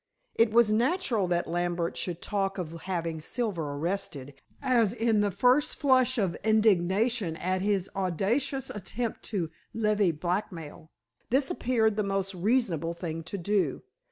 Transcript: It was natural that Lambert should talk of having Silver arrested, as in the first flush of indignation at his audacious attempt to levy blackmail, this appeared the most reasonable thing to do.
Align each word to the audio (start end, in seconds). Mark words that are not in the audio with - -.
It 0.33 0.51
was 0.51 0.71
natural 0.71 1.27
that 1.27 1.47
Lambert 1.47 1.95
should 1.95 2.23
talk 2.23 2.57
of 2.57 2.71
having 2.71 3.21
Silver 3.21 3.73
arrested, 3.73 4.33
as 4.59 4.95
in 4.95 5.21
the 5.21 5.29
first 5.29 5.75
flush 5.77 6.17
of 6.17 6.35
indignation 6.43 7.35
at 7.35 7.61
his 7.61 7.87
audacious 7.95 8.71
attempt 8.71 9.21
to 9.25 9.51
levy 9.75 10.11
blackmail, 10.11 10.89
this 11.29 11.51
appeared 11.51 11.97
the 11.97 12.03
most 12.03 12.33
reasonable 12.33 12.93
thing 12.95 13.21
to 13.25 13.37
do. 13.37 13.83